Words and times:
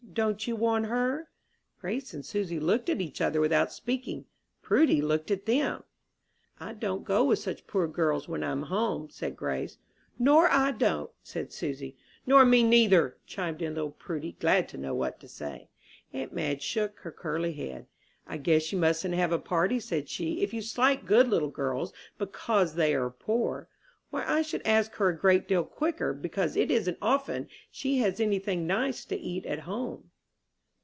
"Don't 0.13 0.45
you 0.45 0.57
want 0.57 0.87
her?" 0.87 1.29
Grace 1.79 2.13
and 2.13 2.25
Susy 2.25 2.59
looked 2.59 2.89
at 2.89 2.99
each 2.99 3.21
other 3.21 3.39
without 3.39 3.71
speaking. 3.71 4.25
Prudy 4.61 5.01
looked 5.01 5.31
at 5.31 5.45
them. 5.45 5.85
"I 6.59 6.73
don't 6.73 7.05
go 7.05 7.23
with 7.23 7.39
such 7.39 7.65
poor 7.65 7.87
girls 7.87 8.27
when 8.27 8.43
I'm 8.43 8.63
home," 8.63 9.09
said 9.09 9.37
Grace. 9.37 9.77
"Nor 10.19 10.51
I 10.51 10.71
don't," 10.71 11.09
said 11.23 11.53
Susy. 11.53 11.95
"Nor 12.27 12.43
me 12.45 12.61
neither," 12.61 13.19
chimed 13.25 13.61
in 13.61 13.75
little 13.75 13.91
Prudy, 13.91 14.35
glad 14.37 14.67
to 14.69 14.77
know 14.77 14.93
what 14.93 15.17
to 15.21 15.29
say. 15.29 15.69
Aunt 16.11 16.33
Madge 16.33 16.61
shook 16.61 16.99
her 16.99 17.11
curly 17.13 17.53
head. 17.53 17.87
"I 18.27 18.35
guess 18.35 18.73
you 18.73 18.79
mustn't 18.79 19.13
have 19.13 19.31
a 19.31 19.39
party," 19.39 19.79
said 19.79 20.09
she, 20.09 20.41
"if 20.41 20.53
you 20.53 20.61
slight 20.61 21.05
good 21.05 21.29
little 21.29 21.49
girls 21.49 21.93
because 22.17 22.75
they 22.75 22.93
are 22.95 23.09
poor. 23.11 23.69
Why, 24.09 24.25
I 24.27 24.41
should 24.41 24.67
ask 24.67 24.91
her 24.95 25.07
a 25.07 25.17
great 25.17 25.47
deal 25.47 25.63
quicker, 25.63 26.11
because 26.13 26.57
it 26.57 26.69
isn't 26.69 26.97
often 27.01 27.47
she 27.71 27.99
has 27.99 28.19
any 28.19 28.39
thing 28.39 28.67
nice 28.67 29.05
to 29.05 29.15
eat 29.15 29.45
at 29.45 29.59
home." 29.59 30.09